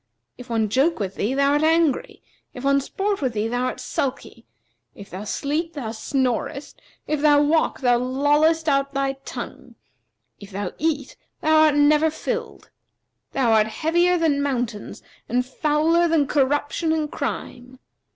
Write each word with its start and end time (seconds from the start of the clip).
If 0.35 0.49
one 0.49 0.67
joke 0.67 0.97
with 0.97 1.13
thee, 1.13 1.35
thou 1.35 1.51
art 1.51 1.61
angry; 1.61 2.23
if 2.55 2.63
one 2.63 2.81
sport 2.81 3.21
with 3.21 3.33
thee, 3.33 3.47
thou 3.47 3.65
art 3.65 3.79
sulky; 3.79 4.47
if 4.95 5.11
thou 5.11 5.25
sleep, 5.25 5.73
thou 5.73 5.91
snorest 5.91 6.81
if 7.05 7.21
thou 7.21 7.39
walk, 7.43 7.81
thou 7.81 7.99
lollest 7.99 8.67
out 8.67 8.95
thy 8.95 9.13
tongue! 9.25 9.75
if 10.39 10.49
thou 10.49 10.71
eat, 10.79 11.15
thou 11.41 11.55
art 11.65 11.75
never 11.75 12.09
filled. 12.09 12.71
Thou 13.33 13.51
art 13.51 13.67
heavier 13.67 14.17
than 14.17 14.41
mountains 14.41 15.03
and 15.29 15.45
fouler 15.45 16.07
than 16.07 16.25
corruption 16.25 16.91
and 16.93 17.11
crime. 17.11 17.77